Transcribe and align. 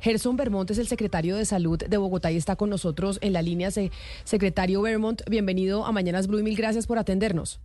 Gerson 0.00 0.38
Vermont 0.38 0.70
es 0.70 0.78
el 0.78 0.88
secretario 0.88 1.36
de 1.36 1.44
Salud 1.44 1.78
de 1.78 1.96
Bogotá 1.98 2.32
y 2.32 2.38
está 2.38 2.56
con 2.56 2.70
nosotros 2.70 3.18
en 3.20 3.34
la 3.34 3.42
línea. 3.42 3.68
Secretario 4.24 4.80
Vermont, 4.80 5.20
bienvenido 5.28 5.84
a 5.84 5.92
Mañanas 5.92 6.26
Blue 6.26 6.38
y 6.38 6.42
mil 6.42 6.56
gracias 6.56 6.86
por 6.86 6.98
atendernos. 6.98 7.60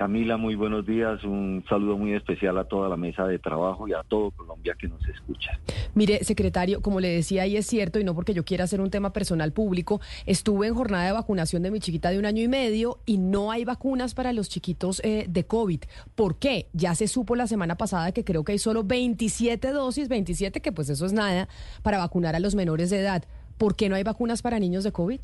Camila, 0.00 0.38
muy 0.38 0.54
buenos 0.54 0.86
días. 0.86 1.22
Un 1.24 1.62
saludo 1.68 1.98
muy 1.98 2.14
especial 2.14 2.56
a 2.56 2.64
toda 2.64 2.88
la 2.88 2.96
mesa 2.96 3.26
de 3.26 3.38
trabajo 3.38 3.86
y 3.86 3.92
a 3.92 4.02
todo 4.02 4.30
Colombia 4.30 4.74
que 4.80 4.88
nos 4.88 5.06
escucha. 5.06 5.60
Mire, 5.94 6.24
secretario, 6.24 6.80
como 6.80 7.00
le 7.00 7.08
decía, 7.08 7.46
y 7.46 7.58
es 7.58 7.66
cierto, 7.66 8.00
y 8.00 8.04
no 8.04 8.14
porque 8.14 8.32
yo 8.32 8.42
quiera 8.42 8.64
hacer 8.64 8.80
un 8.80 8.88
tema 8.88 9.12
personal 9.12 9.52
público, 9.52 10.00
estuve 10.24 10.68
en 10.68 10.74
jornada 10.74 11.04
de 11.04 11.12
vacunación 11.12 11.62
de 11.62 11.70
mi 11.70 11.80
chiquita 11.80 12.08
de 12.08 12.18
un 12.18 12.24
año 12.24 12.42
y 12.42 12.48
medio 12.48 13.00
y 13.04 13.18
no 13.18 13.50
hay 13.52 13.66
vacunas 13.66 14.14
para 14.14 14.32
los 14.32 14.48
chiquitos 14.48 15.02
eh, 15.04 15.26
de 15.28 15.44
COVID. 15.44 15.82
¿Por 16.14 16.38
qué? 16.38 16.70
Ya 16.72 16.94
se 16.94 17.06
supo 17.06 17.36
la 17.36 17.46
semana 17.46 17.76
pasada 17.76 18.12
que 18.12 18.24
creo 18.24 18.42
que 18.42 18.52
hay 18.52 18.58
solo 18.58 18.84
27 18.84 19.70
dosis, 19.70 20.08
27, 20.08 20.62
que 20.62 20.72
pues 20.72 20.88
eso 20.88 21.04
es 21.04 21.12
nada, 21.12 21.46
para 21.82 21.98
vacunar 21.98 22.34
a 22.34 22.40
los 22.40 22.54
menores 22.54 22.88
de 22.88 23.00
edad. 23.00 23.24
¿Por 23.58 23.76
qué 23.76 23.90
no 23.90 23.96
hay 23.96 24.02
vacunas 24.02 24.40
para 24.40 24.58
niños 24.60 24.82
de 24.82 24.92
COVID? 24.92 25.20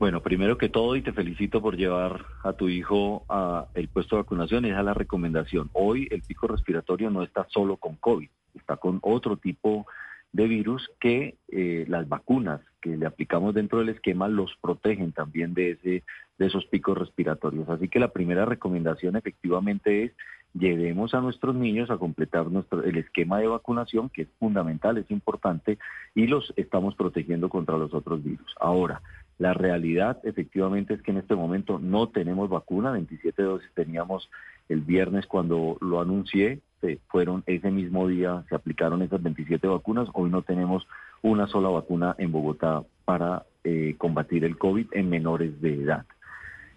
Bueno, 0.00 0.22
primero 0.22 0.56
que 0.56 0.70
todo, 0.70 0.96
y 0.96 1.02
te 1.02 1.12
felicito 1.12 1.60
por 1.60 1.76
llevar 1.76 2.24
a 2.42 2.54
tu 2.54 2.70
hijo 2.70 3.26
a 3.28 3.66
el 3.74 3.88
puesto 3.88 4.16
de 4.16 4.22
vacunación, 4.22 4.64
esa 4.64 4.78
es 4.78 4.84
la 4.86 4.94
recomendación. 4.94 5.68
Hoy 5.74 6.08
el 6.10 6.22
pico 6.22 6.46
respiratorio 6.46 7.10
no 7.10 7.22
está 7.22 7.46
solo 7.50 7.76
con 7.76 7.96
COVID, 7.96 8.30
está 8.54 8.78
con 8.78 8.98
otro 9.02 9.36
tipo 9.36 9.86
de 10.32 10.48
virus 10.48 10.90
que 11.00 11.36
eh, 11.48 11.84
las 11.86 12.08
vacunas 12.08 12.62
que 12.80 12.96
le 12.96 13.04
aplicamos 13.04 13.52
dentro 13.52 13.80
del 13.80 13.90
esquema 13.90 14.26
los 14.26 14.56
protegen 14.62 15.12
también 15.12 15.52
de 15.52 15.72
ese 15.72 16.02
de 16.38 16.46
esos 16.46 16.64
picos 16.64 16.96
respiratorios. 16.96 17.68
Así 17.68 17.88
que 17.88 18.00
la 18.00 18.08
primera 18.08 18.46
recomendación 18.46 19.16
efectivamente 19.16 20.04
es 20.04 20.12
llevemos 20.54 21.14
a 21.14 21.20
nuestros 21.20 21.54
niños 21.54 21.90
a 21.90 21.98
completar 21.98 22.50
nuestro 22.50 22.82
el 22.82 22.96
esquema 22.96 23.38
de 23.38 23.46
vacunación 23.46 24.08
que 24.08 24.22
es 24.22 24.28
fundamental, 24.38 24.98
es 24.98 25.10
importante 25.10 25.78
y 26.14 26.26
los 26.26 26.52
estamos 26.56 26.94
protegiendo 26.94 27.48
contra 27.48 27.78
los 27.78 27.94
otros 27.94 28.22
virus. 28.22 28.54
Ahora, 28.60 29.00
la 29.38 29.54
realidad 29.54 30.18
efectivamente 30.24 30.94
es 30.94 31.02
que 31.02 31.12
en 31.12 31.18
este 31.18 31.34
momento 31.34 31.78
no 31.78 32.08
tenemos 32.08 32.50
vacuna, 32.50 32.90
27 32.92 33.42
dosis 33.42 33.70
teníamos 33.74 34.28
el 34.68 34.82
viernes 34.82 35.26
cuando 35.26 35.78
lo 35.80 36.00
anuncié, 36.00 36.60
fueron 37.08 37.42
ese 37.46 37.70
mismo 37.70 38.08
día, 38.08 38.44
se 38.48 38.54
aplicaron 38.54 39.02
esas 39.02 39.22
27 39.22 39.66
vacunas, 39.66 40.08
hoy 40.14 40.30
no 40.30 40.42
tenemos 40.42 40.86
una 41.22 41.46
sola 41.46 41.68
vacuna 41.68 42.14
en 42.18 42.32
Bogotá 42.32 42.82
para 43.04 43.44
eh, 43.64 43.94
combatir 43.98 44.44
el 44.44 44.56
COVID 44.56 44.86
en 44.92 45.10
menores 45.10 45.60
de 45.60 45.82
edad. 45.82 46.06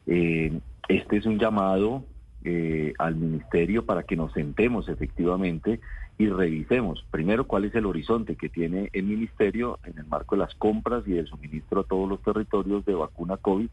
Eh, 0.07 0.59
este 0.89 1.17
es 1.17 1.25
un 1.25 1.39
llamado 1.39 2.03
eh, 2.43 2.93
al 2.97 3.15
ministerio 3.15 3.85
para 3.85 4.03
que 4.03 4.15
nos 4.15 4.33
sentemos 4.33 4.89
efectivamente 4.89 5.79
y 6.17 6.27
revisemos 6.27 7.05
primero 7.09 7.45
cuál 7.47 7.65
es 7.65 7.75
el 7.75 7.85
horizonte 7.85 8.35
que 8.35 8.49
tiene 8.49 8.89
el 8.93 9.03
ministerio 9.03 9.79
en 9.83 9.97
el 9.97 10.05
marco 10.05 10.35
de 10.35 10.41
las 10.41 10.53
compras 10.55 11.03
y 11.07 11.11
del 11.11 11.27
suministro 11.27 11.81
a 11.81 11.83
todos 11.83 12.07
los 12.07 12.21
territorios 12.21 12.85
de 12.85 12.93
vacuna 12.93 13.37
COVID 13.37 13.67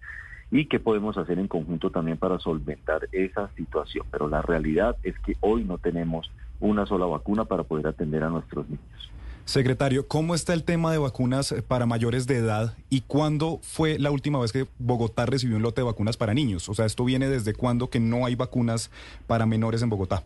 y 0.50 0.66
qué 0.66 0.80
podemos 0.80 1.16
hacer 1.16 1.38
en 1.38 1.48
conjunto 1.48 1.90
también 1.90 2.16
para 2.16 2.38
solventar 2.38 3.08
esa 3.12 3.48
situación. 3.54 4.06
Pero 4.10 4.28
la 4.28 4.42
realidad 4.42 4.96
es 5.02 5.18
que 5.20 5.36
hoy 5.40 5.64
no 5.64 5.78
tenemos 5.78 6.30
una 6.58 6.86
sola 6.86 7.06
vacuna 7.06 7.44
para 7.44 7.62
poder 7.62 7.86
atender 7.86 8.24
a 8.24 8.30
nuestros 8.30 8.68
niños. 8.68 9.10
Secretario, 9.50 10.06
¿cómo 10.06 10.36
está 10.36 10.54
el 10.54 10.62
tema 10.62 10.92
de 10.92 10.98
vacunas 10.98 11.52
para 11.66 11.84
mayores 11.84 12.28
de 12.28 12.36
edad 12.36 12.76
y 12.88 13.00
cuándo 13.00 13.58
fue 13.62 13.98
la 13.98 14.12
última 14.12 14.38
vez 14.38 14.52
que 14.52 14.68
Bogotá 14.78 15.26
recibió 15.26 15.56
un 15.56 15.62
lote 15.62 15.80
de 15.80 15.86
vacunas 15.86 16.16
para 16.16 16.34
niños? 16.34 16.68
O 16.68 16.74
sea, 16.74 16.86
¿esto 16.86 17.04
viene 17.04 17.28
desde 17.28 17.52
cuándo 17.52 17.90
que 17.90 17.98
no 17.98 18.26
hay 18.26 18.36
vacunas 18.36 18.92
para 19.26 19.46
menores 19.46 19.82
en 19.82 19.90
Bogotá? 19.90 20.22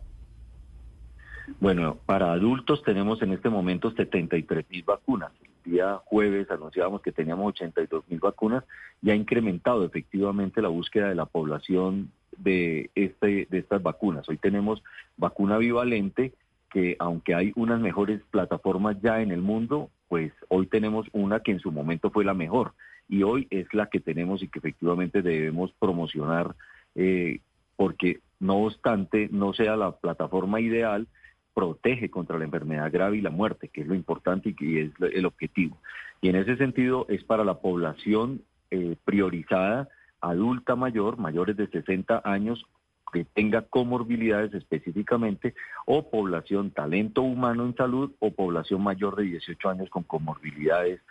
Bueno, 1.59 1.97
para 2.05 2.33
adultos 2.33 2.83
tenemos 2.83 3.19
en 3.23 3.33
este 3.33 3.49
momento 3.49 3.89
73 3.89 4.63
mil 4.69 4.83
vacunas. 4.83 5.31
El 5.65 5.71
día 5.71 5.99
jueves 6.05 6.51
anunciábamos 6.51 7.01
que 7.01 7.11
teníamos 7.11 7.47
82 7.47 8.03
mil 8.07 8.19
vacunas 8.19 8.63
y 9.01 9.09
ha 9.09 9.15
incrementado 9.15 9.85
efectivamente 9.85 10.61
la 10.61 10.69
búsqueda 10.69 11.09
de 11.09 11.15
la 11.15 11.25
población 11.25 12.11
de, 12.37 12.91
este, 12.93 13.47
de 13.49 13.57
estas 13.57 13.81
vacunas. 13.81 14.29
Hoy 14.29 14.37
tenemos 14.37 14.83
vacuna 15.17 15.57
bivalente 15.57 16.31
que 16.71 16.95
aunque 16.99 17.35
hay 17.35 17.51
unas 17.55 17.79
mejores 17.79 18.21
plataformas 18.31 18.97
ya 19.01 19.21
en 19.21 19.31
el 19.31 19.41
mundo, 19.41 19.89
pues 20.07 20.31
hoy 20.49 20.67
tenemos 20.67 21.07
una 21.13 21.39
que 21.39 21.51
en 21.51 21.59
su 21.59 21.71
momento 21.71 22.09
fue 22.09 22.25
la 22.25 22.33
mejor 22.33 22.73
y 23.07 23.23
hoy 23.23 23.47
es 23.49 23.71
la 23.73 23.87
que 23.87 23.99
tenemos 23.99 24.41
y 24.41 24.47
que 24.47 24.59
efectivamente 24.59 25.21
debemos 25.21 25.71
promocionar 25.79 26.55
eh, 26.95 27.39
porque 27.75 28.19
no 28.39 28.57
obstante 28.65 29.29
no 29.31 29.53
sea 29.53 29.75
la 29.75 29.91
plataforma 29.91 30.59
ideal, 30.59 31.07
protege 31.53 32.09
contra 32.09 32.37
la 32.37 32.45
enfermedad 32.45 32.91
grave 32.91 33.17
y 33.17 33.21
la 33.21 33.29
muerte, 33.29 33.69
que 33.69 33.81
es 33.81 33.87
lo 33.87 33.95
importante 33.95 34.49
y 34.49 34.53
que 34.53 34.83
es 34.83 34.91
el 34.99 35.25
objetivo. 35.25 35.77
Y 36.21 36.29
en 36.29 36.35
ese 36.35 36.57
sentido 36.57 37.05
es 37.09 37.23
para 37.23 37.43
la 37.43 37.59
población 37.59 38.41
eh, 38.71 38.95
priorizada 39.05 39.87
adulta 40.21 40.75
mayor, 40.75 41.17
mayores 41.17 41.55
de 41.55 41.67
60 41.67 42.21
años, 42.25 42.65
que 43.11 43.25
tenga 43.25 43.61
comorbilidades 43.61 44.53
específicamente, 44.53 45.53
o 45.85 46.09
población 46.09 46.71
talento 46.71 47.21
humano 47.21 47.65
en 47.65 47.75
salud, 47.75 48.11
o 48.19 48.31
población 48.31 48.83
mayor 48.83 49.15
de 49.15 49.23
18 49.23 49.69
años 49.69 49.89
con 49.89 50.03
comorbilidades 50.03 51.01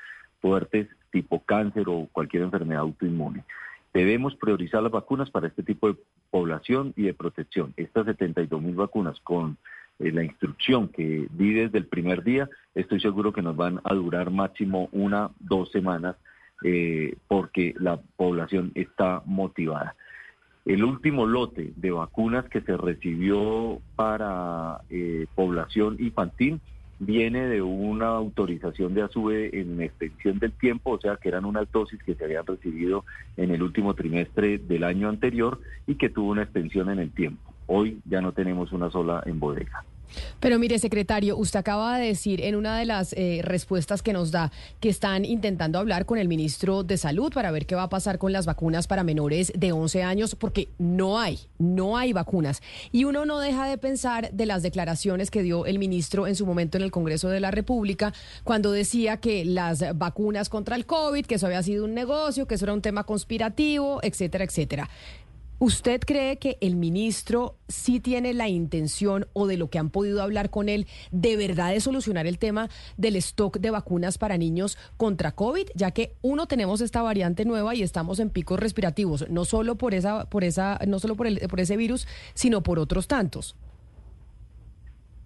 fuertes 0.41 0.89
tipo 1.11 1.39
cáncer 1.45 1.85
o 1.89 2.09
cualquier 2.13 2.43
enfermedad 2.43 2.83
autoinmune. 2.83 3.45
Debemos 3.95 4.35
priorizar 4.35 4.83
las 4.83 4.91
vacunas 4.91 5.31
para 5.31 5.47
este 5.47 5.63
tipo 5.63 5.89
de 5.89 5.97
población 6.31 6.93
y 6.97 7.05
de 7.05 7.15
protección. 7.15 7.73
Estas 7.77 8.07
72 8.07 8.61
mil 8.61 8.75
vacunas 8.75 9.19
con 9.21 9.57
eh, 10.01 10.11
la 10.11 10.25
instrucción 10.25 10.89
que 10.89 11.29
di 11.31 11.53
desde 11.55 11.79
el 11.79 11.87
primer 11.87 12.25
día, 12.25 12.51
estoy 12.75 13.01
seguro 13.01 13.33
que 13.33 13.41
nos 13.41 13.57
van 13.57 13.81
a 13.85 13.95
durar 13.95 14.31
máximo 14.31 14.89
una, 14.91 15.31
dos 15.39 15.71
semanas, 15.71 16.17
eh, 16.65 17.17
porque 17.29 17.75
la 17.79 18.01
población 18.17 18.73
está 18.75 19.23
motivada. 19.25 19.95
El 20.65 20.83
último 20.83 21.27
lote 21.27 21.73
de 21.77 21.91
vacunas 21.91 22.47
que 22.47 22.63
se 22.63 22.77
recibió 22.77 23.81
para 23.97 24.81
eh, 24.89 25.27
población 25.35 25.97
infantil 25.99 26.61
viene 26.99 27.47
de 27.47 27.61
una 27.61 28.09
autorización 28.09 28.95
de 28.95 29.03
ASUBE 29.03 29.61
en 29.61 29.83
extensión 29.83 30.39
del 30.39 30.53
tiempo, 30.53 30.93
o 30.93 31.01
sea 31.01 31.17
que 31.17 31.29
eran 31.29 31.45
unas 31.45 31.71
dosis 31.71 32.03
que 32.03 32.15
se 32.15 32.25
habían 32.25 32.47
recibido 32.47 33.05
en 33.37 33.51
el 33.51 33.63
último 33.63 33.95
trimestre 33.95 34.57
del 34.57 34.85
año 34.85 35.11
anterior 35.11 35.61
y 35.87 35.97
que 35.97 36.09
tuvo 36.09 36.31
una 36.31 36.45
extensión 36.45 36.89
en 36.89 36.99
el 36.99 37.11
tiempo. 37.11 37.53
Hoy 37.67 38.01
ya 38.07 38.23
no 38.23 38.33
tenemos 38.33 38.73
una 38.73 38.91
sola 38.91 39.23
en 39.27 39.41
bodega. 39.41 39.85
Pero 40.41 40.59
mire, 40.59 40.79
secretario, 40.79 41.37
usted 41.37 41.61
acaba 41.61 41.99
de 41.99 42.07
decir 42.07 42.41
en 42.41 42.55
una 42.55 42.79
de 42.79 42.85
las 42.85 43.13
eh, 43.15 43.41
respuestas 43.43 44.03
que 44.03 44.13
nos 44.13 44.31
da 44.31 44.53
que 44.81 44.89
están 44.89 45.25
intentando 45.25 45.79
hablar 45.79 46.07
con 46.07 46.19
el 46.19 46.29
ministro 46.29 46.83
de 46.83 46.97
Salud 46.97 47.33
para 47.33 47.51
ver 47.51 47.67
qué 47.67 47.75
va 47.75 47.85
a 47.85 47.89
pasar 47.89 48.19
con 48.19 48.33
las 48.33 48.47
vacunas 48.47 48.87
para 48.87 49.05
menores 49.05 49.53
de 49.57 49.73
11 49.73 50.03
años, 50.03 50.35
porque 50.35 50.69
no 50.79 51.19
hay, 51.19 51.39
no 51.59 51.97
hay 51.97 52.13
vacunas. 52.13 52.63
Y 52.93 53.05
uno 53.05 53.25
no 53.25 53.39
deja 53.39 53.67
de 53.67 53.79
pensar 53.79 54.31
de 54.33 54.47
las 54.47 54.63
declaraciones 54.63 55.31
que 55.31 55.43
dio 55.43 55.67
el 55.67 55.79
ministro 55.79 56.27
en 56.27 56.37
su 56.37 56.47
momento 56.47 56.77
en 56.77 56.85
el 56.85 56.91
Congreso 56.91 57.29
de 57.29 57.41
la 57.41 57.51
República, 57.51 58.13
cuando 58.45 58.73
decía 58.73 59.19
que 59.19 59.45
las 59.45 59.85
vacunas 59.97 60.49
contra 60.49 60.77
el 60.77 60.87
COVID, 60.87 61.27
que 61.27 61.37
eso 61.37 61.47
había 61.47 61.63
sido 61.63 61.85
un 61.85 61.95
negocio, 61.95 62.47
que 62.47 62.55
eso 62.55 62.65
era 62.65 62.75
un 62.75 62.83
tema 62.83 63.05
conspirativo, 63.05 64.01
etcétera, 64.03 64.45
etcétera. 64.45 64.89
¿Usted 65.61 66.01
cree 66.01 66.39
que 66.39 66.59
el 66.61 66.75
ministro 66.75 67.55
sí 67.69 68.01
tiene 68.01 68.35
la 68.35 68.49
intención 68.49 69.27
o 69.33 69.47
de 69.47 69.57
lo 69.57 69.71
que 69.71 69.79
han 69.79 69.89
podido 69.89 70.21
hablar 70.21 70.51
con 70.51 70.69
él 70.69 70.87
de 71.13 71.37
verdad 71.37 71.71
de 71.71 71.81
solucionar 71.81 72.27
el 72.27 72.39
tema 72.39 72.69
del 72.97 73.17
stock 73.17 73.59
de 73.59 73.71
vacunas 73.71 74.19
para 74.19 74.37
niños 74.37 74.77
contra 74.97 75.33
COVID, 75.33 75.69
ya 75.75 75.93
que 75.93 76.17
uno 76.23 76.47
tenemos 76.47 76.81
esta 76.81 77.03
variante 77.03 77.45
nueva 77.45 77.75
y 77.75 77.83
estamos 77.83 78.19
en 78.19 78.31
picos 78.31 78.59
respirativos, 78.59 79.31
no 79.31 79.45
solo 79.45 79.77
por 79.77 79.95
esa 79.95 80.29
por 80.29 80.43
esa 80.43 80.81
no 80.89 80.99
solo 80.99 81.15
por 81.15 81.29
el, 81.29 81.39
por 81.49 81.61
ese 81.61 81.77
virus, 81.77 82.09
sino 82.35 82.63
por 82.63 82.81
otros 82.81 83.07
tantos? 83.07 83.57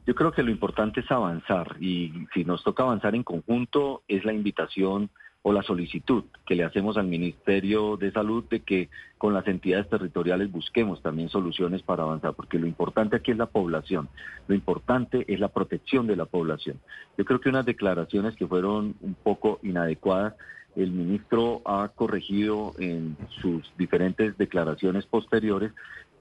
Yo 0.06 0.14
creo 0.14 0.32
que 0.32 0.42
lo 0.42 0.50
importante 0.50 1.00
es 1.00 1.10
avanzar 1.10 1.76
y 1.80 2.12
si 2.32 2.44
nos 2.44 2.62
toca 2.64 2.82
avanzar 2.82 3.14
en 3.14 3.24
conjunto 3.24 4.02
es 4.08 4.24
la 4.24 4.32
invitación 4.32 5.10
o 5.48 5.52
la 5.54 5.62
solicitud 5.62 6.24
que 6.44 6.54
le 6.54 6.62
hacemos 6.62 6.98
al 6.98 7.06
Ministerio 7.06 7.96
de 7.96 8.12
Salud 8.12 8.44
de 8.50 8.60
que 8.60 8.90
con 9.16 9.32
las 9.32 9.48
entidades 9.48 9.88
territoriales 9.88 10.52
busquemos 10.52 11.00
también 11.00 11.30
soluciones 11.30 11.80
para 11.80 12.02
avanzar, 12.02 12.34
porque 12.34 12.58
lo 12.58 12.66
importante 12.66 13.16
aquí 13.16 13.30
es 13.30 13.38
la 13.38 13.46
población, 13.46 14.10
lo 14.46 14.54
importante 14.54 15.24
es 15.26 15.40
la 15.40 15.48
protección 15.48 16.06
de 16.06 16.16
la 16.16 16.26
población. 16.26 16.78
Yo 17.16 17.24
creo 17.24 17.40
que 17.40 17.48
unas 17.48 17.64
declaraciones 17.64 18.36
que 18.36 18.46
fueron 18.46 18.94
un 19.00 19.14
poco 19.14 19.58
inadecuadas, 19.62 20.34
el 20.76 20.90
ministro 20.90 21.62
ha 21.64 21.88
corregido 21.94 22.74
en 22.78 23.16
sus 23.40 23.72
diferentes 23.78 24.36
declaraciones 24.36 25.06
posteriores, 25.06 25.72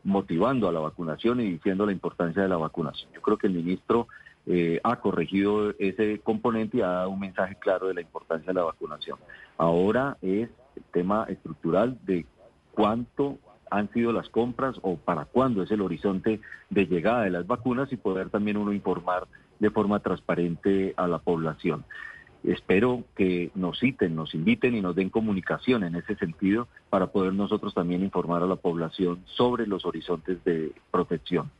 motivando 0.06 0.70
a 0.70 0.72
la 0.72 0.80
vacunación 0.80 1.42
y 1.42 1.52
diciendo 1.52 1.86
la 1.86 1.92
importancia 1.92 2.44
de 2.44 2.48
la 2.48 2.56
vacunación. 2.56 3.12
Yo 3.14 3.22
creo 3.22 3.38
que 3.38 3.48
el 3.48 3.54
ministro 3.56 4.08
eh, 4.48 4.80
ha 4.84 4.96
corregido 5.02 5.72
ese 5.78 6.20
componente 6.20 6.78
y 6.78 6.82
ha 6.82 6.88
dado 6.88 7.10
un 7.10 7.20
mensaje 7.20 7.56
claro 7.56 7.88
de 7.88 7.94
la 7.94 8.02
importancia 8.02 8.48
de 8.48 8.54
la 8.54 8.64
vacunación. 8.64 9.20
Ahora 9.58 10.18
es 10.22 10.50
el 10.76 10.84
tema 10.92 11.26
estructural 11.28 11.98
de 12.06 12.26
cuánto 12.72 13.40
han 13.70 13.92
sido 13.92 14.14
las 14.14 14.30
compras 14.30 14.78
o 14.84 14.96
para 14.96 15.26
cuándo 15.26 15.64
es 15.64 15.72
el 15.72 15.82
horizonte 15.82 16.40
de 16.70 16.86
llegada 16.86 17.24
de 17.24 17.32
las 17.32 17.46
vacunas 17.46 17.92
y 17.92 17.98
poder 17.98 18.30
también 18.30 18.56
uno 18.56 18.72
informar 18.72 19.28
de 19.60 19.70
forma 19.70 20.00
transparente 20.00 20.94
a 20.96 21.08
la 21.08 21.20
población. 21.20 21.84
Espero 22.44 23.04
que 23.16 23.52
nos 23.56 23.80
citen, 23.80 24.16
nos 24.16 24.34
inviten 24.34 24.76
y 24.76 24.82
nos 24.82 24.96
den 24.96 25.10
comunicación 25.10 25.84
en 25.84 25.96
ese 25.96 26.16
sentido 26.16 26.68
para 26.90 27.08
poder 27.08 27.34
nosotros 27.34 27.74
también 27.74 28.04
informar 28.04 28.44
a 28.44 28.48
la 28.48 28.56
población 28.56 29.24
sobre 29.26 29.68
los 29.68 29.86
horizontes 29.86 30.42
de 30.46 30.72
protección. 30.92 31.52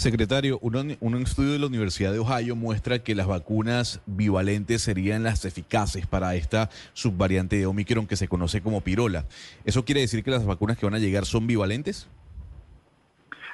Secretario, 0.00 0.58
un, 0.62 1.16
estudio 1.20 1.52
de 1.52 1.58
la 1.58 1.66
Universidad 1.66 2.10
de 2.10 2.20
Ohio 2.20 2.56
muestra 2.56 3.00
que 3.00 3.14
las 3.14 3.26
vacunas 3.26 4.00
bivalentes 4.06 4.80
serían 4.80 5.24
las 5.24 5.44
eficaces 5.44 6.06
para 6.06 6.34
esta 6.36 6.70
subvariante 6.94 7.56
de 7.56 7.66
Omicron 7.66 8.06
que 8.06 8.16
se 8.16 8.26
conoce 8.26 8.62
como 8.62 8.80
pirola. 8.80 9.26
¿Eso 9.66 9.84
quiere 9.84 10.00
decir 10.00 10.24
que 10.24 10.30
las 10.30 10.46
vacunas 10.46 10.78
que 10.78 10.86
van 10.86 10.94
a 10.94 10.98
llegar 10.98 11.26
son 11.26 11.46
bivalentes? 11.46 12.08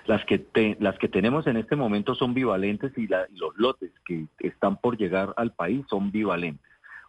Las 0.06 0.24
que, 0.24 0.46
las 0.78 0.96
que 1.00 1.08
tenemos 1.08 1.48
en 1.48 1.56
este 1.56 1.74
momento 1.74 2.14
son 2.14 2.32
bivalentes 2.32 2.92
y, 2.96 3.06
y 3.06 3.36
los 3.36 3.56
lotes 3.56 3.90
que 4.04 4.26
están 4.38 4.76
por 4.76 4.96
llegar 4.96 5.34
al 5.36 5.50
país 5.50 5.84
son 5.90 6.12
bivalentes. 6.12 6.64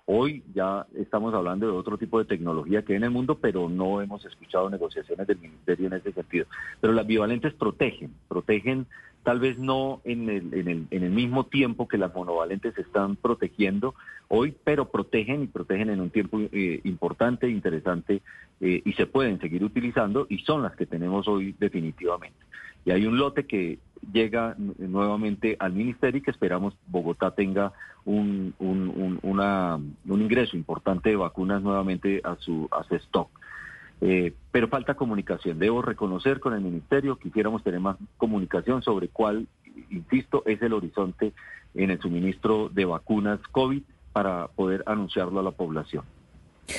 Hoy 0.09 0.41
ya 0.53 0.87
estamos 0.95 1.33
hablando 1.33 1.65
de 1.67 1.73
otro 1.73 1.97
tipo 1.97 2.17
de 2.17 2.23
tecnología 2.23 2.81
que 2.81 2.93
hay 2.93 2.97
en 2.97 3.03
el 3.03 3.11
mundo, 3.11 3.39
pero 3.41 3.67
no 3.67 4.01
hemos 4.01 4.23
escuchado 4.23 4.69
negociaciones 4.69 5.27
del 5.27 5.37
Ministerio 5.37 5.87
en 5.87 5.93
ese 5.93 6.13
sentido. 6.13 6.45
Pero 6.79 6.93
las 6.93 7.05
bivalentes 7.05 7.53
protegen, 7.53 8.13
protegen 8.29 8.87
tal 9.23 9.41
vez 9.41 9.59
no 9.59 9.99
en 10.05 10.29
el, 10.29 10.53
en 10.53 10.69
el, 10.69 10.87
en 10.91 11.03
el 11.03 11.11
mismo 11.11 11.47
tiempo 11.47 11.89
que 11.89 11.97
las 11.97 12.15
monovalentes 12.15 12.77
están 12.77 13.17
protegiendo 13.17 13.95
hoy, 14.29 14.55
pero 14.63 14.89
protegen 14.89 15.43
y 15.43 15.47
protegen 15.47 15.89
en 15.89 15.99
un 15.99 16.09
tiempo 16.09 16.39
eh, 16.39 16.79
importante, 16.85 17.49
interesante 17.49 18.21
eh, 18.61 18.81
y 18.85 18.93
se 18.93 19.07
pueden 19.07 19.41
seguir 19.41 19.61
utilizando 19.65 20.25
y 20.29 20.37
son 20.39 20.63
las 20.63 20.77
que 20.77 20.85
tenemos 20.85 21.27
hoy 21.27 21.53
definitivamente. 21.59 22.37
Y 22.87 22.91
hay 22.91 23.05
un 23.05 23.17
lote 23.17 23.45
que 23.45 23.79
llega 24.13 24.55
nuevamente 24.57 25.57
al 25.59 25.73
ministerio 25.73 26.19
y 26.19 26.21
que 26.21 26.31
esperamos 26.31 26.73
Bogotá 26.87 27.31
tenga 27.31 27.73
un, 28.05 28.53
un, 28.59 30.21
ingreso 30.21 30.55
importante 30.55 31.09
de 31.09 31.17
vacunas 31.17 31.61
nuevamente 31.61 32.21
a 32.23 32.37
su, 32.37 32.69
a 32.71 32.85
su 32.85 32.95
stock. 32.95 33.27
Eh, 33.99 34.33
pero 34.53 34.69
falta 34.69 34.93
comunicación. 34.93 35.59
Debo 35.59 35.81
reconocer 35.81 36.39
con 36.39 36.53
el 36.53 36.61
ministerio, 36.61 37.19
quisiéramos 37.19 37.61
tener 37.61 37.81
más 37.81 37.97
comunicación 38.15 38.81
sobre 38.81 39.09
cuál, 39.09 39.47
insisto, 39.89 40.43
es 40.45 40.61
el 40.61 40.71
horizonte 40.71 41.33
en 41.75 41.91
el 41.91 41.99
suministro 41.99 42.69
de 42.69 42.85
vacunas 42.85 43.41
COVID 43.51 43.81
para 44.13 44.47
poder 44.47 44.85
anunciarlo 44.85 45.41
a 45.41 45.43
la 45.43 45.51
población. 45.51 46.05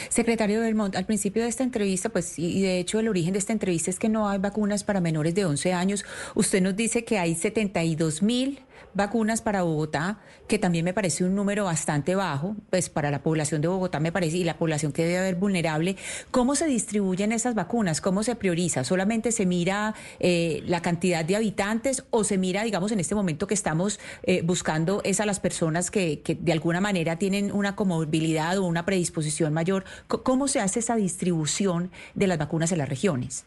Secretario 0.09 0.61
Belmont, 0.61 0.97
al 0.97 1.07
principio 1.07 1.43
de 1.43 1.49
esta 1.49 1.65
entrevista, 1.65 2.09
pues, 2.09 2.39
y 2.39 2.63
de 2.63 2.79
hecho 2.79 2.99
el 2.99 3.09
origen 3.09 3.33
de 3.33 3.39
esta 3.39 3.53
entrevista 3.53 3.91
es 3.91 3.99
que 3.99 4.09
no 4.09 4.29
hay 4.29 4.39
vacunas 4.39 4.85
para 4.85 5.01
menores 5.01 5.35
de 5.35 5.45
11 5.45 5.73
años. 5.73 6.05
Usted 6.35 6.61
nos 6.63 6.77
dice 6.77 7.05
que 7.05 7.19
hay 7.19 7.35
72 7.35 8.23
mil 8.23 8.61
vacunas 8.95 9.43
para 9.43 9.63
Bogotá, 9.63 10.19
que 10.47 10.59
también 10.59 10.85
me 10.85 10.93
parece 10.93 11.25
un 11.25 11.35
número 11.35 11.65
bastante 11.65 12.15
bajo, 12.15 12.57
pues 12.71 12.89
para 12.89 13.11
la 13.11 13.23
población 13.23 13.61
de 13.61 13.69
Bogotá 13.69 14.01
me 14.01 14.13
parece, 14.13 14.39
y 14.39 14.45
la 14.45 14.57
población 14.59 14.93
que 14.93 15.05
debe 15.05 15.19
haber 15.19 15.37
vulnerable. 15.37 15.97
¿Cómo 16.31 16.55
se 16.55 16.67
distribuyen 16.67 17.33
esas 17.33 17.55
vacunas? 17.55 18.01
¿Cómo 18.01 18.23
se 18.23 18.35
prioriza? 18.37 18.85
¿Solamente 18.85 19.33
se 19.33 19.47
mira 19.47 19.95
eh, 20.21 20.63
la 20.67 20.83
cantidad 20.83 21.25
de 21.25 21.37
habitantes 21.37 22.05
o 22.11 22.25
se 22.25 22.39
mira, 22.39 22.65
digamos, 22.65 22.93
en 22.93 23.01
este 23.01 23.15
momento 23.15 23.47
que 23.47 23.55
estamos 23.55 24.01
eh, 24.23 24.43
buscando 24.43 25.01
es 25.05 25.21
a 25.21 25.27
las 25.27 25.41
personas 25.41 25.91
que, 25.91 26.23
de 26.41 26.53
alguna 26.53 26.81
manera 26.81 27.17
tienen 27.17 27.53
una 27.53 27.77
comorbilidad 27.77 28.59
o 28.59 28.67
una 28.67 28.85
predisposición 28.85 29.53
mayor? 29.53 29.85
¿Cómo 30.07 30.49
se 30.49 30.61
hace 30.61 30.81
esa 30.81 30.97
distribución 30.97 31.91
de 32.15 32.27
las 32.27 32.39
vacunas 32.39 32.73
en 32.73 32.79
las 32.79 32.89
regiones? 32.89 33.47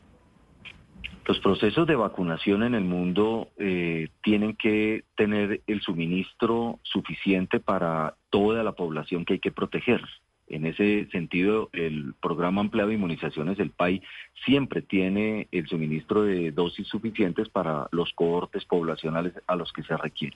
Los 1.25 1.39
procesos 1.39 1.88
de 1.88 1.95
vacunación 1.95 2.63
en 2.63 2.74
el 2.74 2.84
mundo 2.84 3.50
eh, 3.57 3.81
tienen 4.24 4.56
que 4.56 5.03
tener 5.15 5.62
el 5.68 5.81
suministro 5.81 6.80
suficiente 6.83 7.59
para 7.59 8.15
toda 8.30 8.63
la 8.63 8.74
población 8.74 9.25
que 9.25 9.33
hay 9.33 9.39
que 9.39 9.51
proteger. 9.51 10.01
En 10.48 10.65
ese 10.65 11.07
sentido, 11.12 11.69
el 11.71 12.13
programa 12.21 12.59
ampliado 12.59 12.89
de 12.89 12.95
inmunizaciones, 12.95 13.57
el 13.59 13.69
PAI, 13.69 14.03
siempre 14.44 14.81
tiene 14.81 15.48
el 15.51 15.65
suministro 15.68 16.24
de 16.24 16.51
dosis 16.51 16.88
suficientes 16.88 17.48
para 17.48 17.88
los 17.92 18.12
cohortes 18.13 18.65
poblacionales 18.65 19.33
a 19.48 19.56
los 19.56 19.71
que 19.71 19.83
se 19.83 19.95
requiere. 19.95 20.36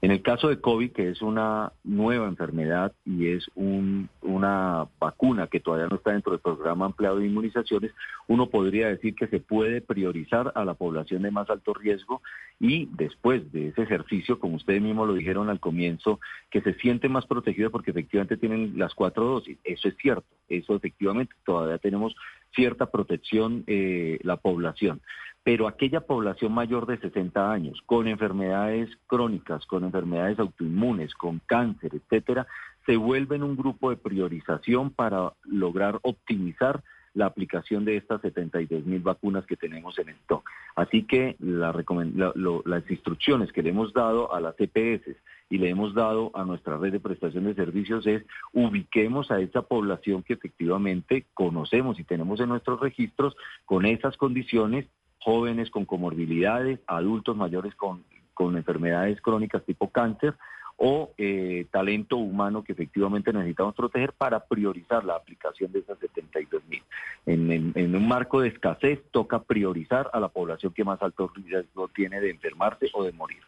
En 0.00 0.12
el 0.12 0.22
caso 0.22 0.48
de 0.48 0.60
COVID, 0.60 0.92
que 0.92 1.08
es 1.08 1.22
una 1.22 1.72
nueva 1.82 2.28
enfermedad 2.28 2.92
y 3.04 3.28
es 3.28 3.50
una 3.56 4.86
vacuna 5.00 5.48
que 5.48 5.58
todavía 5.58 5.88
no 5.88 5.96
está 5.96 6.12
dentro 6.12 6.30
del 6.30 6.40
programa 6.40 6.86
ampliado 6.86 7.18
de 7.18 7.26
inmunizaciones, 7.26 7.92
uno 8.28 8.48
podría 8.48 8.88
decir 8.88 9.16
que 9.16 9.26
se 9.26 9.40
puede 9.40 9.80
priorizar 9.80 10.52
a 10.54 10.64
la 10.64 10.74
población 10.74 11.22
de 11.22 11.32
más 11.32 11.50
alto 11.50 11.74
riesgo 11.74 12.22
y 12.60 12.86
después 12.92 13.50
de 13.50 13.68
ese 13.68 13.82
ejercicio, 13.82 14.38
como 14.38 14.56
ustedes 14.56 14.80
mismos 14.80 15.08
lo 15.08 15.14
dijeron 15.14 15.50
al 15.50 15.58
comienzo, 15.58 16.20
que 16.48 16.60
se 16.60 16.74
siente 16.74 17.08
más 17.08 17.26
protegido 17.26 17.72
porque 17.72 17.90
efectivamente 17.90 18.36
tienen 18.36 18.78
las 18.78 18.94
cuatro 18.94 19.24
dosis. 19.24 19.58
Eso 19.64 19.88
es 19.88 19.96
cierto, 19.96 20.28
eso 20.48 20.76
efectivamente 20.76 21.34
todavía 21.44 21.78
tenemos 21.78 22.14
cierta 22.54 22.86
protección 22.86 23.64
eh, 23.66 24.20
la 24.22 24.36
población 24.36 25.00
pero 25.48 25.66
aquella 25.66 26.02
población 26.02 26.52
mayor 26.52 26.84
de 26.84 26.98
60 26.98 27.50
años, 27.50 27.80
con 27.86 28.06
enfermedades 28.06 28.90
crónicas, 29.06 29.64
con 29.64 29.82
enfermedades 29.82 30.38
autoinmunes, 30.38 31.14
con 31.14 31.40
cáncer, 31.46 31.92
etcétera, 31.94 32.46
se 32.84 32.98
vuelven 32.98 33.42
un 33.42 33.56
grupo 33.56 33.88
de 33.88 33.96
priorización 33.96 34.90
para 34.90 35.32
lograr 35.44 36.00
optimizar 36.02 36.82
la 37.14 37.24
aplicación 37.24 37.86
de 37.86 37.96
estas 37.96 38.20
72 38.20 38.84
mil 38.84 39.00
vacunas 39.00 39.46
que 39.46 39.56
tenemos 39.56 39.98
en 39.98 40.10
stock. 40.10 40.44
Así 40.76 41.04
que 41.04 41.36
las 41.40 42.90
instrucciones 42.90 43.50
que 43.50 43.62
le 43.62 43.70
hemos 43.70 43.94
dado 43.94 44.34
a 44.34 44.42
las 44.42 44.54
EPS 44.58 45.16
y 45.48 45.56
le 45.56 45.70
hemos 45.70 45.94
dado 45.94 46.30
a 46.34 46.44
nuestra 46.44 46.76
red 46.76 46.92
de 46.92 47.00
prestación 47.00 47.44
de 47.44 47.54
servicios 47.54 48.06
es 48.06 48.22
ubiquemos 48.52 49.30
a 49.30 49.40
esa 49.40 49.62
población 49.62 50.22
que 50.22 50.34
efectivamente 50.34 51.24
conocemos 51.32 51.98
y 51.98 52.04
tenemos 52.04 52.38
en 52.38 52.50
nuestros 52.50 52.80
registros 52.80 53.34
con 53.64 53.86
esas 53.86 54.18
condiciones 54.18 54.86
jóvenes 55.20 55.70
con 55.70 55.84
comorbilidades, 55.84 56.80
adultos 56.86 57.36
mayores 57.36 57.74
con, 57.74 58.04
con 58.34 58.56
enfermedades 58.56 59.20
crónicas 59.20 59.64
tipo 59.64 59.90
cáncer 59.90 60.34
o 60.80 61.12
eh, 61.18 61.66
talento 61.72 62.16
humano 62.16 62.62
que 62.62 62.72
efectivamente 62.72 63.32
necesitamos 63.32 63.74
proteger 63.74 64.12
para 64.12 64.46
priorizar 64.46 65.04
la 65.04 65.16
aplicación 65.16 65.72
de 65.72 65.80
esas 65.80 65.98
72 65.98 66.62
mil. 66.68 66.82
En, 67.26 67.72
en, 67.74 67.96
un 67.96 68.06
marco 68.06 68.40
de 68.40 68.48
escasez 68.48 69.00
toca 69.10 69.42
priorizar 69.42 70.08
a 70.12 70.20
la 70.20 70.28
población 70.28 70.72
que 70.72 70.84
más 70.84 71.02
alto 71.02 71.32
riesgo 71.34 71.88
tiene 71.88 72.20
de 72.20 72.30
enfermarse 72.30 72.88
o 72.94 73.02
de 73.02 73.12
morir. 73.12 73.42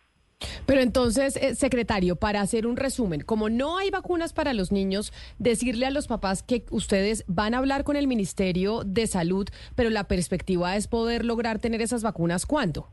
Pero 0.66 0.80
entonces, 0.80 1.36
eh, 1.36 1.54
secretario, 1.54 2.16
para 2.16 2.40
hacer 2.40 2.66
un 2.66 2.76
resumen, 2.76 3.22
como 3.22 3.48
no 3.50 3.78
hay 3.78 3.90
vacunas 3.90 4.32
para 4.32 4.54
los 4.54 4.72
niños, 4.72 5.12
decirle 5.38 5.86
a 5.86 5.90
los 5.90 6.06
papás 6.06 6.42
que 6.42 6.64
ustedes 6.70 7.24
van 7.26 7.54
a 7.54 7.58
hablar 7.58 7.84
con 7.84 7.96
el 7.96 8.06
Ministerio 8.06 8.82
de 8.84 9.06
Salud, 9.06 9.48
pero 9.74 9.90
la 9.90 10.04
perspectiva 10.04 10.76
es 10.76 10.86
poder 10.86 11.24
lograr 11.24 11.58
tener 11.58 11.82
esas 11.82 12.02
vacunas 12.02 12.46
¿cuándo? 12.46 12.88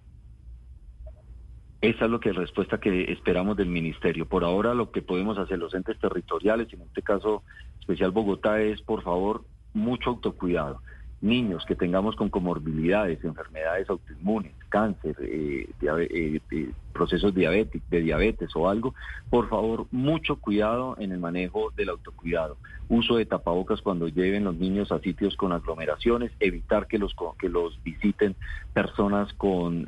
Esa 1.82 2.06
es 2.06 2.12
lo 2.12 2.20
que 2.20 2.34
respuesta 2.34 2.80
que 2.80 3.12
esperamos 3.12 3.56
del 3.56 3.68
ministerio. 3.68 4.28
Por 4.28 4.44
ahora 4.44 4.74
lo 4.74 4.92
que 4.92 5.04
podemos 5.04 5.38
hacer 5.38 5.60
los 5.60 5.76
entes 5.76 6.00
territoriales, 6.00 6.72
en 6.74 6.82
este 6.82 7.04
caso 7.04 7.44
especial 7.80 8.12
Bogotá, 8.12 8.60
es 8.62 8.82
por 8.82 9.04
favor 9.04 9.46
mucho 9.74 10.10
autocuidado 10.10 10.82
niños 11.22 11.66
que 11.66 11.76
tengamos 11.76 12.16
con 12.16 12.30
comorbilidades, 12.30 13.24
enfermedades 13.24 13.90
autoinmunes, 13.90 14.54
cáncer, 14.70 15.16
eh, 15.22 15.68
eh, 15.82 16.40
eh, 16.52 16.72
procesos 16.94 17.34
diabéticos, 17.34 17.90
de 17.90 18.02
diabetes 18.02 18.56
o 18.56 18.70
algo, 18.70 18.94
por 19.30 19.50
favor, 19.50 19.88
mucho 19.92 20.36
cuidado 20.38 20.96
en 21.00 21.12
el 21.12 21.20
manejo 21.20 21.72
del 21.76 21.90
autocuidado. 21.90 22.58
Uso 22.90 23.18
de 23.18 23.26
tapabocas 23.26 23.82
cuando 23.82 24.08
lleven 24.08 24.46
los 24.46 24.56
niños 24.56 24.92
a 24.92 25.00
sitios 25.00 25.36
con 25.36 25.52
aglomeraciones, 25.52 26.32
evitar 26.40 26.88
que 26.88 26.98
los, 26.98 27.16
que 27.40 27.50
los 27.50 27.82
visiten 27.84 28.36
personas 28.74 29.34
con 29.34 29.88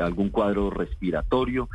algún 0.00 0.28
cuadro 0.28 0.70
respiratorio, 0.70 1.68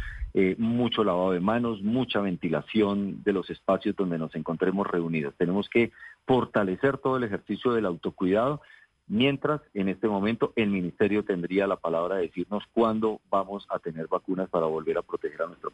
mucho 0.58 1.04
lavado 1.04 1.32
de 1.32 1.40
manos, 1.40 1.84
mucha 1.84 2.20
ventilación 2.20 3.24
de 3.24 3.34
los 3.34 3.50
espacios 3.50 3.96
donde 3.96 4.18
nos 4.18 4.34
encontremos 4.36 4.88
reunidos. 4.88 5.36
Tenemos 5.38 5.70
que 5.70 5.92
fortalecer 6.26 6.98
todo 6.98 7.18
el 7.18 7.24
ejercicio 7.24 7.74
del 7.74 7.86
autocuidado 7.86 8.62
mientras 9.08 9.62
en 9.74 9.90
este 9.90 10.08
momento 10.08 10.54
el 10.56 10.70
ministerio 10.70 11.24
tendría 11.24 11.68
la 11.68 11.76
palabra 11.76 12.18
de 12.18 12.24
decirnos 12.24 12.64
cuándo 12.74 13.20
vamos 13.30 13.66
a 13.70 13.80
tener 13.80 14.08
vacunas 14.08 14.50
para 14.50 14.66
volver 14.66 14.98
a 14.98 15.02
proteger 15.02 15.42
a 15.42 15.48
nuestra 15.48 15.70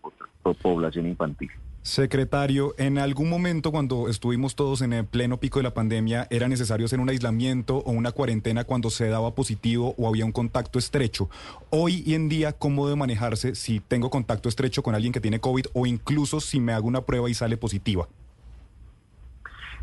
población 0.61 1.05
infantil. 1.07 1.49
Secretario, 1.81 2.75
en 2.77 2.97
algún 2.97 3.29
momento 3.29 3.71
cuando 3.71 4.09
estuvimos 4.09 4.55
todos 4.55 4.81
en 4.81 4.93
el 4.93 5.05
pleno 5.05 5.39
pico 5.39 5.59
de 5.59 5.63
la 5.63 5.73
pandemia, 5.73 6.27
¿era 6.29 6.47
necesario 6.47 6.85
hacer 6.85 6.99
un 6.99 7.09
aislamiento 7.09 7.77
o 7.77 7.91
una 7.91 8.11
cuarentena 8.11 8.63
cuando 8.63 8.89
se 8.89 9.07
daba 9.07 9.33
positivo 9.33 9.95
o 9.97 10.07
había 10.07 10.25
un 10.25 10.31
contacto 10.31 10.77
estrecho? 10.77 11.29
Hoy 11.69 12.03
y 12.05 12.15
en 12.15 12.29
día, 12.29 12.53
¿cómo 12.53 12.85
debe 12.85 12.97
manejarse 12.97 13.55
si 13.55 13.79
tengo 13.79 14.09
contacto 14.09 14.49
estrecho 14.49 14.83
con 14.83 14.95
alguien 14.95 15.13
que 15.13 15.21
tiene 15.21 15.39
COVID 15.39 15.67
o 15.73 15.85
incluso 15.85 16.41
si 16.41 16.59
me 16.59 16.73
hago 16.73 16.87
una 16.87 17.01
prueba 17.01 17.29
y 17.29 17.33
sale 17.33 17.57
positiva? 17.57 18.07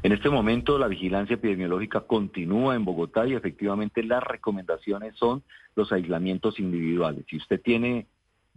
En 0.02 0.12
este 0.12 0.30
momento 0.30 0.78
la 0.78 0.88
vigilancia 0.88 1.34
epidemiológica 1.34 2.00
continúa 2.02 2.76
en 2.76 2.84
Bogotá 2.84 3.26
y 3.26 3.34
efectivamente 3.34 4.02
las 4.02 4.22
recomendaciones 4.22 5.16
son 5.16 5.42
los 5.74 5.90
aislamientos 5.90 6.60
individuales. 6.60 7.24
Si 7.28 7.36
usted 7.36 7.60
tiene 7.60 8.06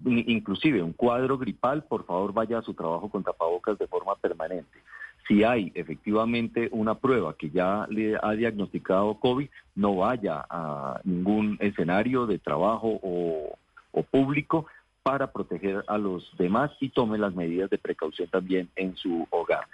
inclusive 0.06 0.82
un 0.82 0.94
cuadro 0.94 1.38
gripal, 1.38 1.84
por 1.84 2.06
favor 2.06 2.34
vaya 2.34 2.60
a 2.60 2.62
su 2.62 2.74
trabajo 2.74 3.10
con 3.10 3.24
tapabocas 3.24 3.78
de 3.78 3.88
forma 3.88 4.16
permanente. 4.16 4.80
Si 5.28 5.44
hay 5.44 5.72
efectivamente 5.76 6.70
una 6.72 6.96
prueba 6.96 7.36
que 7.36 7.50
ya 7.50 7.86
le 7.90 8.18
ha 8.22 8.32
diagnosticado 8.32 9.20
COVID, 9.20 9.50
no 9.76 9.98
vaya 9.98 10.46
a 10.50 11.00
ningún 11.04 11.58
escenario 11.60 12.26
de 12.26 12.40
trabajo 12.40 13.00
o, 13.04 13.58
o 13.92 14.04
público 14.04 14.66
para 15.04 15.32
proteger 15.32 15.84
a 15.88 15.98
los 15.98 16.36
demás 16.38 16.72
y 16.80 16.90
tome 16.90 17.18
las 17.18 17.34
medidas 17.36 17.70
de 17.70 17.78
precaución 17.78 18.30
también 18.30 18.70
en 18.76 18.96
su 18.96 19.28
hogar. 19.30 19.66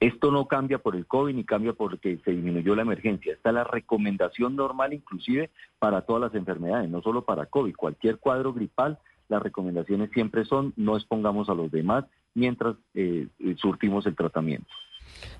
Esto 0.00 0.30
no 0.30 0.46
cambia 0.46 0.78
por 0.78 0.96
el 0.96 1.06
COVID 1.06 1.34
ni 1.34 1.44
cambia 1.44 1.72
porque 1.72 2.18
se 2.24 2.32
disminuyó 2.32 2.74
la 2.74 2.82
emergencia. 2.82 3.32
Esta 3.32 3.50
es 3.50 3.54
la 3.54 3.64
recomendación 3.64 4.56
normal 4.56 4.92
inclusive 4.92 5.50
para 5.78 6.02
todas 6.02 6.22
las 6.22 6.34
enfermedades, 6.34 6.90
no 6.90 7.00
solo 7.02 7.24
para 7.24 7.46
COVID. 7.46 7.74
Cualquier 7.74 8.18
cuadro 8.18 8.52
gripal, 8.52 8.98
las 9.28 9.42
recomendaciones 9.42 10.10
siempre 10.10 10.44
son 10.44 10.72
no 10.76 10.96
expongamos 10.96 11.48
a 11.48 11.54
los 11.54 11.70
demás 11.70 12.04
mientras 12.34 12.76
eh, 12.94 13.28
surtimos 13.56 14.06
el 14.06 14.16
tratamiento. 14.16 14.68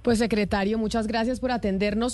Pues 0.03 0.19
secretario, 0.19 0.79
muchas 0.79 1.07
gracias 1.07 1.41
por 1.41 1.51
atendernos. 1.51 2.13